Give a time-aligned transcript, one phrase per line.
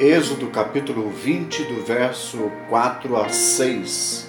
[0.00, 4.28] Êxodo capítulo 20, do verso 4 a 6.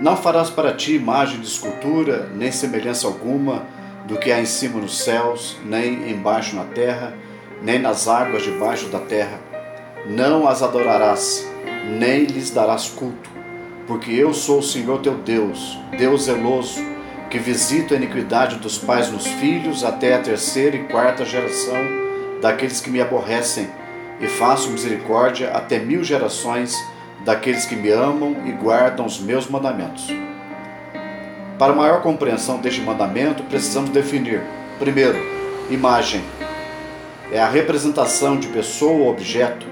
[0.00, 3.66] Não farás para ti imagem de escultura, nem semelhança alguma
[4.04, 7.12] do que há em cima nos céus, nem embaixo na terra,
[7.60, 9.40] nem nas águas debaixo da terra.
[10.06, 11.44] Não as adorarás,
[11.98, 13.30] nem lhes darás culto,
[13.88, 16.80] porque eu sou o Senhor teu Deus, Deus zeloso,
[17.28, 21.82] que visito a iniquidade dos pais nos filhos até a terceira e quarta geração
[22.40, 23.68] daqueles que me aborrecem
[24.20, 26.74] e faço misericórdia até mil gerações
[27.24, 30.08] daqueles que me amam e guardam os meus mandamentos.
[31.58, 34.42] Para maior compreensão deste mandamento, precisamos definir,
[34.78, 35.18] primeiro,
[35.70, 36.22] imagem.
[37.32, 39.66] É a representação de pessoa ou objeto,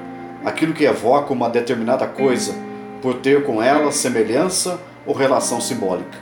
[0.45, 2.55] aquilo que evoca uma determinada coisa,
[3.00, 6.19] por ter com ela semelhança ou relação simbólica.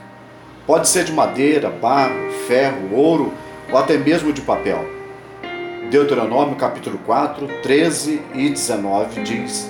[0.65, 3.31] Pode ser de madeira, barro, ferro, ouro
[3.71, 5.00] ou até mesmo de papel.
[5.91, 9.69] Deuteronômio capítulo 4, 13 e 19 diz: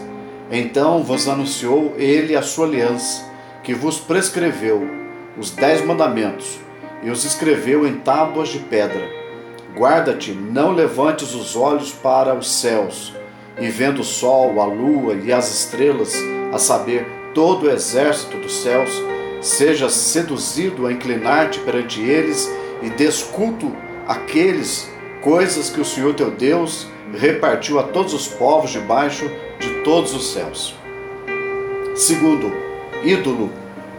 [0.52, 3.26] Então vos anunciou ele a sua aliança,
[3.64, 4.88] que vos prescreveu
[5.36, 6.60] os dez mandamentos,
[7.02, 9.02] e os escreveu em tábuas de pedra.
[9.76, 13.16] Guarda-te, não levantes os olhos para os céus,
[13.60, 16.14] e vendo o sol, a lua e as estrelas,
[16.54, 18.92] a saber, todo o exército dos céus,
[19.42, 22.48] sejas seduzido a inclinar-te perante eles
[22.84, 23.76] e desculto
[24.08, 24.92] aqueles
[25.22, 30.34] coisas que o Senhor teu Deus repartiu a todos os povos debaixo de todos os
[30.34, 30.76] céus.
[31.96, 32.52] Segundo,
[33.04, 33.52] ídolo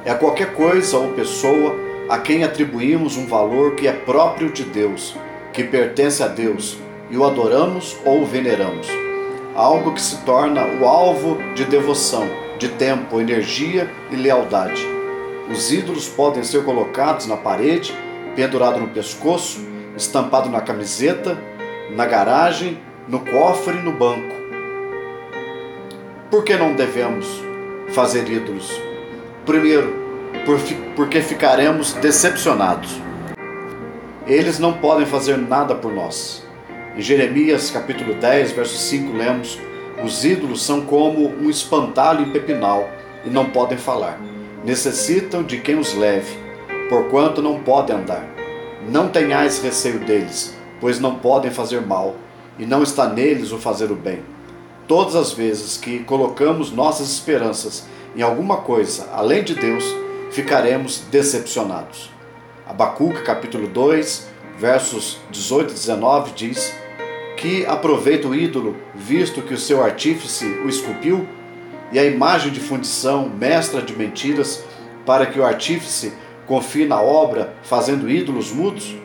[0.05, 1.77] é qualquer coisa ou pessoa
[2.09, 5.15] a quem atribuímos um valor que é próprio de Deus,
[5.53, 8.89] que pertence a Deus, e o adoramos ou o veneramos.
[9.55, 12.27] Algo que se torna o alvo de devoção,
[12.59, 14.85] de tempo, energia e lealdade.
[15.51, 17.95] Os ídolos podem ser colocados na parede,
[18.35, 21.39] pendurado no pescoço, estampado na camiseta,
[21.95, 24.35] na garagem, no cofre e no banco.
[26.31, 27.27] Por que não devemos
[27.89, 28.81] fazer ídolos?
[29.45, 29.95] Primeiro,
[30.97, 33.01] porque ficaremos decepcionados.
[34.27, 36.47] Eles não podem fazer nada por nós.
[36.97, 39.59] Em Jeremias capítulo 10, verso 5, lemos:
[40.03, 42.89] Os ídolos são como um espantalho em pepinal
[43.25, 44.19] e não podem falar.
[44.65, 46.37] Necessitam de quem os leve,
[46.89, 48.42] porquanto não podem andar.
[48.89, 52.17] Não tenhais receio deles, pois não podem fazer mal,
[52.59, 54.23] e não está neles o fazer o bem.
[54.89, 57.85] Todas as vezes que colocamos nossas esperanças
[58.17, 59.85] em alguma coisa além de Deus,
[60.33, 62.11] ficaremos decepcionados.
[62.67, 64.29] Abacuca capítulo 2,
[64.59, 66.75] versos 18 e 19 diz:
[67.37, 71.27] Que aproveita o ídolo, visto que o seu artífice o esculpiu,
[71.93, 74.65] e a imagem de fundição, mestra de mentiras,
[75.07, 76.13] para que o artífice
[76.47, 78.97] confie na obra fazendo ídolos mudos?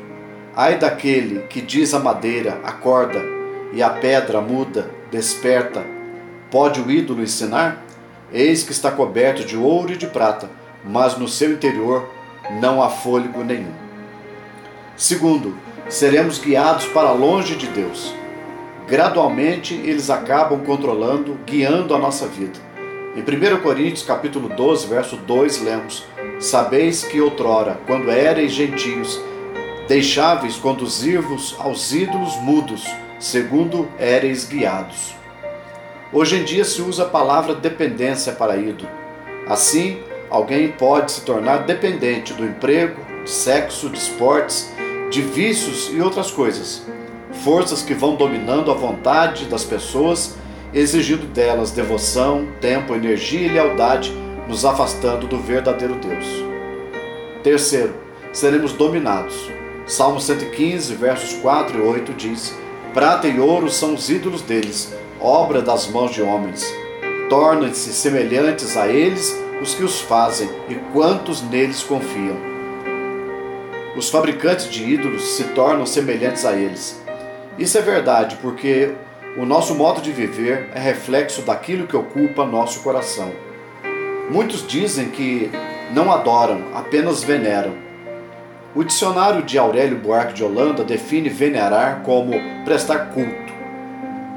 [0.55, 3.21] Ai daquele que diz à madeira, acorda,
[3.73, 5.85] e a pedra muda, desperta.
[6.49, 7.83] Pode o ídolo ensinar?
[8.31, 10.49] Eis que está coberto de ouro e de prata,
[10.83, 12.09] mas no seu interior
[12.61, 13.73] não há fôlego nenhum.
[14.95, 15.55] Segundo,
[15.89, 18.13] seremos guiados para longe de Deus.
[18.87, 22.66] Gradualmente eles acabam controlando, guiando a nossa vida.
[23.17, 26.05] Em 1 Coríntios capítulo 12, verso 2, lemos:
[26.39, 29.19] Sabeis que outrora, quando éreis gentios,
[29.87, 32.85] deixáveis conduzir-vos aos ídolos mudos,
[33.17, 35.15] segundo éreis guiados.
[36.13, 38.87] Hoje em dia se usa a palavra dependência para ídolo.
[39.47, 39.97] Assim,
[40.29, 44.71] alguém pode se tornar dependente do emprego, de sexo, de esportes,
[45.09, 46.83] de vícios e outras coisas.
[47.43, 50.37] Forças que vão dominando a vontade das pessoas,
[50.73, 54.11] exigindo delas devoção, tempo, energia e lealdade
[54.47, 56.25] nos afastando do verdadeiro Deus.
[57.43, 57.93] Terceiro,
[58.33, 59.49] seremos dominados.
[59.85, 62.53] Salmo 115, versos 4 e 8 diz:
[62.93, 66.65] Prata e ouro são os ídolos deles, obra das mãos de homens.
[67.29, 72.37] Tornam-se semelhantes a eles os que os fazem e quantos neles confiam.
[73.95, 77.01] Os fabricantes de ídolos se tornam semelhantes a eles.
[77.57, 78.93] Isso é verdade porque
[79.35, 83.31] o nosso modo de viver é reflexo daquilo que ocupa nosso coração.
[84.29, 85.49] Muitos dizem que
[85.93, 87.73] não adoram, apenas veneram.
[88.75, 92.33] O dicionário de Aurélio Buarque de Holanda define venerar como
[92.63, 93.53] prestar culto.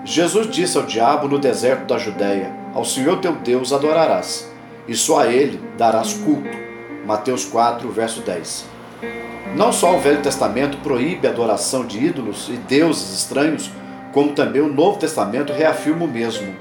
[0.04, 4.50] Jesus disse ao diabo no deserto da Judéia: Ao Senhor teu Deus adorarás,
[4.88, 6.56] e só a ele darás culto.
[7.04, 8.64] Mateus 4, verso 10.
[9.56, 13.70] Não só o Velho Testamento proíbe a adoração de ídolos e deuses estranhos,
[14.12, 16.54] como também o Novo Testamento reafirma o mesmo.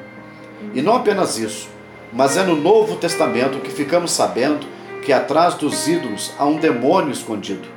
[0.74, 1.69] E não apenas isso,
[2.12, 4.68] mas é no Novo Testamento que ficamos sabendo
[5.04, 7.68] que atrás dos ídolos há um demônio escondido.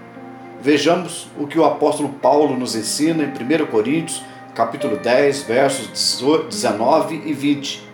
[0.60, 4.22] Vejamos o que o apóstolo Paulo nos ensina em 1 Coríntios
[4.54, 6.20] capítulo 10, versos
[6.50, 7.88] 19 e 20.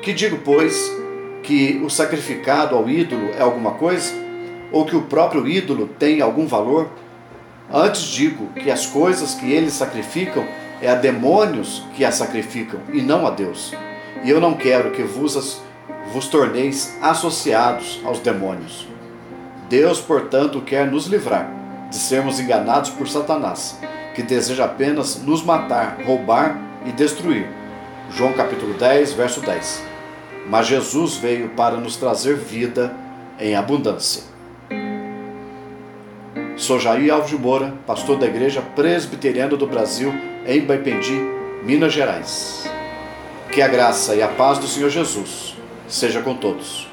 [0.00, 0.90] Que digo, pois,
[1.42, 4.14] que o sacrificado ao ídolo é alguma coisa?
[4.70, 6.88] Ou que o próprio ídolo tem algum valor?
[7.72, 10.46] Antes digo que as coisas que eles sacrificam
[10.80, 13.74] é a demônios que as sacrificam e não a Deus.
[14.24, 15.60] E eu não quero que vos,
[16.12, 18.86] vos torneis associados aos demônios.
[19.68, 21.50] Deus, portanto, quer nos livrar
[21.90, 23.78] de sermos enganados por Satanás,
[24.14, 27.46] que deseja apenas nos matar, roubar e destruir.
[28.10, 29.82] João capítulo 10, verso 10.
[30.48, 32.94] Mas Jesus veio para nos trazer vida
[33.38, 34.22] em abundância.
[36.68, 40.12] Sou Jair Alves de Moura, pastor da Igreja Presbiteriana do Brasil,
[40.46, 41.18] em Baipendi,
[41.64, 42.68] Minas Gerais.
[43.50, 45.56] Que a graça e a paz do Senhor Jesus
[45.88, 46.86] seja com todos.